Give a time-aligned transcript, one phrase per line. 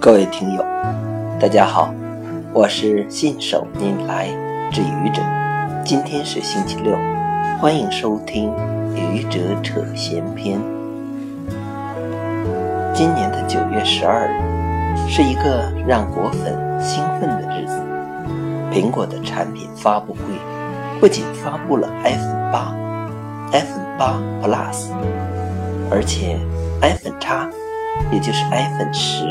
[0.00, 0.64] 各位听友，
[1.38, 1.92] 大家好，
[2.54, 4.28] 我是信手拈来
[4.72, 5.20] 之愚者。
[5.84, 6.96] 今天是星期六，
[7.60, 8.50] 欢迎收听
[8.94, 10.58] 愚者扯闲篇。
[12.94, 17.78] 今年的九月十二日是一个让果粉兴奋的日子。
[18.72, 20.20] 苹果的产品发布会
[20.98, 22.74] 不仅发布了 iPhone 八、
[23.52, 24.86] iPhone 八 Plus，
[25.90, 26.38] 而且
[26.80, 27.46] iPhone 叉，
[28.10, 29.26] 也就是 iPhone 十。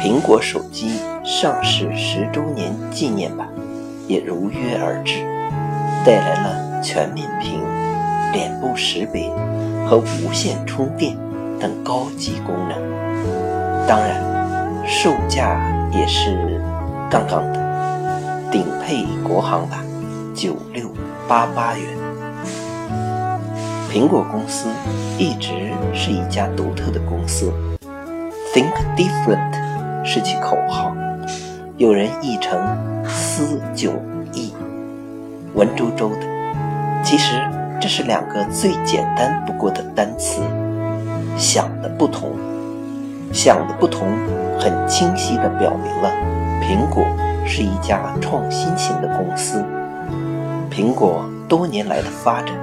[0.00, 3.48] 苹果手机上市十周年纪念版
[4.06, 5.24] 也如约而至，
[6.04, 7.60] 带来了全面屏、
[8.32, 9.28] 脸部识别
[9.88, 11.16] 和无线充电
[11.58, 13.86] 等高级功能。
[13.88, 14.22] 当然，
[14.86, 15.58] 售价
[15.92, 16.60] 也是
[17.10, 19.80] 杠杠的，顶配国行版
[20.34, 20.88] 九六
[21.26, 21.86] 八八元。
[23.90, 24.68] 苹果公司
[25.18, 27.52] 一直是一家独特的公司
[28.54, 29.65] ，Think Different。
[30.06, 30.94] 是其口号，
[31.76, 32.56] 有人译成
[33.04, 33.90] “思迥
[34.32, 34.54] 异”，
[35.52, 37.02] 文绉绉的。
[37.02, 37.34] 其实
[37.80, 40.40] 这是两个最简单不过的单词，
[41.36, 42.30] 想的不同。
[43.32, 44.06] 想的不同，
[44.60, 46.08] 很清晰地表明了
[46.62, 47.04] 苹果
[47.44, 49.62] 是一家创新型的公司。
[50.70, 52.54] 苹果多年来的发展，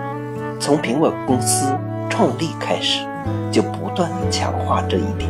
[0.61, 1.67] 从苹果公司
[2.09, 3.05] 创立开始，
[3.51, 5.29] 就不断地强化这一点。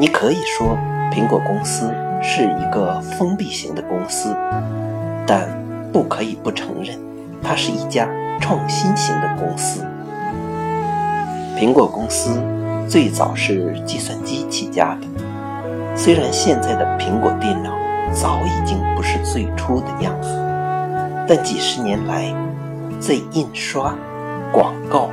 [0.00, 0.78] 你可以说
[1.12, 4.32] 苹果公司是一个封闭型的公司，
[5.26, 5.48] 但
[5.92, 6.96] 不可以不承认，
[7.42, 8.08] 它是一家
[8.40, 9.84] 创新型的公司。
[11.58, 12.40] 苹果公司
[12.88, 17.72] 最早是计算机起家的，虽然现在的苹果电脑
[18.12, 20.28] 早已经不是最初的样子，
[21.26, 22.32] 但几十年来，
[23.00, 23.92] 在印刷、
[24.52, 25.10] 广告、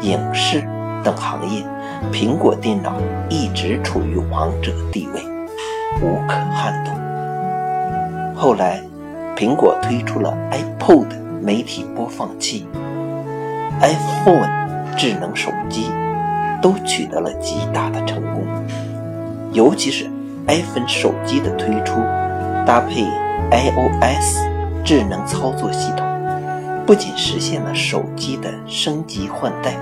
[0.00, 0.64] 影视
[1.06, 1.64] 等行业。
[2.12, 2.94] 苹果电脑
[3.30, 5.22] 一直处于王者地位，
[6.02, 6.92] 无可撼动。
[8.34, 8.82] 后来，
[9.36, 11.06] 苹果推出了 iPod
[11.40, 12.66] 媒体播放器、
[13.80, 14.48] iPhone
[14.96, 15.92] 智能手机，
[16.60, 18.44] 都取得了极大的成功。
[19.52, 20.10] 尤其是
[20.48, 22.00] iPhone 手机的推出，
[22.66, 23.04] 搭配
[23.52, 24.40] iOS
[24.84, 26.04] 智能操作系统，
[26.84, 29.76] 不仅实现了手机的升级换代。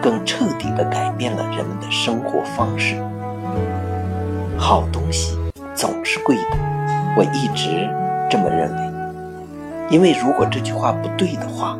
[0.00, 2.96] 更彻底地改变了人们的生活方式。
[4.56, 5.38] 好东西
[5.74, 6.42] 总是贵的，
[7.16, 7.88] 我一直
[8.30, 8.90] 这么认为。
[9.90, 11.76] 因为如果这句话不对的话，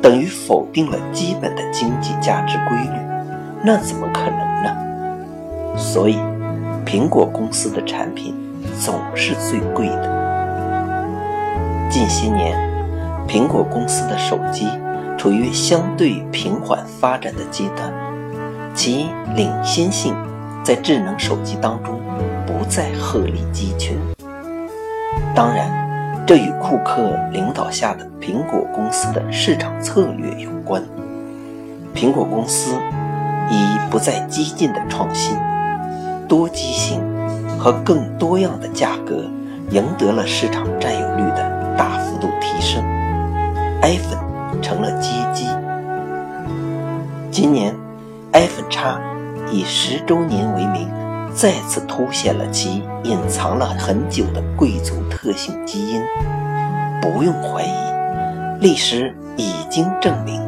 [0.00, 3.00] 等于否定了基本的经济价值规律，
[3.64, 5.76] 那怎么可能呢？
[5.76, 6.18] 所以，
[6.86, 8.34] 苹果公司的产品
[8.78, 10.20] 总是最贵的。
[11.90, 12.56] 近些年，
[13.26, 14.68] 苹果公司的手机。
[15.20, 17.92] 处于相对平缓发展的阶段，
[18.74, 20.16] 其领先性
[20.64, 22.00] 在智能手机当中
[22.46, 23.98] 不再鹤立鸡群。
[25.34, 30.82] 当然，这与库克领导下的苹果公司的市场策略有关。
[31.94, 32.74] 苹果公司
[33.50, 35.36] 以不再激进的创新、
[36.26, 36.98] 多机型
[37.58, 39.16] 和更多样的价格，
[39.68, 42.82] 赢得了市场占有率的大幅度提升。
[43.82, 44.29] iPhone。
[44.60, 45.46] 成了街机。
[47.30, 47.74] 今年
[48.32, 49.00] ，iPhone 叉
[49.50, 50.88] 以十周年为名，
[51.34, 56.02] 再次凸显了其隐藏了很久的贵族特性基因。
[57.00, 57.72] 不用怀疑，
[58.60, 60.42] 历史已经证明，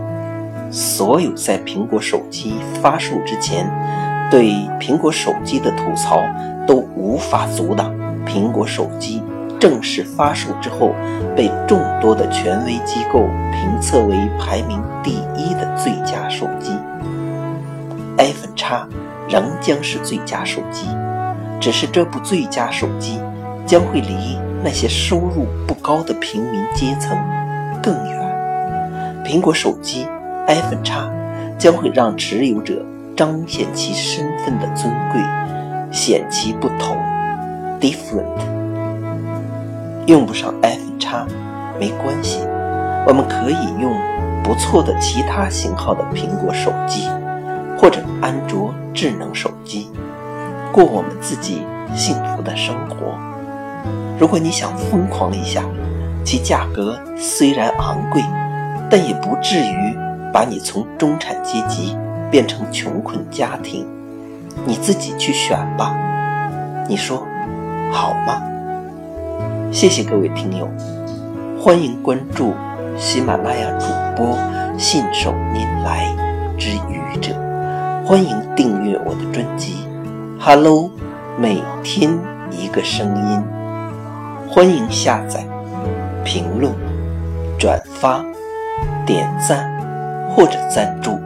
[0.70, 3.66] 所有在苹果手机发售之前
[4.30, 6.20] 对苹果手机的吐槽，
[6.66, 7.94] 都无法阻挡
[8.26, 9.22] 苹果手机。
[9.62, 10.92] 正式发售之后，
[11.36, 13.20] 被众多的权威机构
[13.52, 16.72] 评测为排名第一的最佳手机。
[18.18, 18.88] iPhone X
[19.28, 20.88] 仍将是最佳手机，
[21.60, 23.20] 只是这部最佳手机
[23.64, 27.16] 将会离那些收入不高的平民阶层
[27.80, 29.22] 更远。
[29.24, 30.08] 苹果手机
[30.48, 30.92] iPhone X
[31.56, 32.84] 将会让持有者
[33.16, 35.22] 彰显其身份的尊贵，
[35.92, 36.96] 显其不同
[37.80, 38.51] ，different。
[40.06, 41.26] 用不上 iPhone 叉
[41.78, 42.40] 没关系，
[43.06, 43.94] 我们可以用
[44.42, 47.08] 不错的其他型号的苹果手机，
[47.78, 49.90] 或者安卓智能手机，
[50.72, 51.62] 过我们自己
[51.94, 53.16] 幸福的生活。
[54.18, 55.62] 如果你想疯狂一下，
[56.24, 58.22] 其价格虽然昂贵，
[58.90, 59.96] 但也不至于
[60.32, 61.96] 把你从中产阶级
[62.30, 63.86] 变成穷困家庭。
[64.66, 65.96] 你自己去选吧，
[66.88, 67.26] 你说
[67.92, 68.42] 好吗？
[69.72, 70.68] 谢谢各位听友，
[71.58, 72.52] 欢迎关注
[72.98, 74.36] 喜马拉雅主播
[74.78, 76.14] 信手拈来
[76.58, 77.32] 之愚者，
[78.04, 79.88] 欢迎订阅我的专辑。
[80.38, 80.90] Hello，
[81.38, 82.10] 每天
[82.50, 83.42] 一个声音。
[84.46, 85.42] 欢迎下载、
[86.22, 86.70] 评论、
[87.58, 88.22] 转发、
[89.06, 89.72] 点赞
[90.28, 91.18] 或者赞助。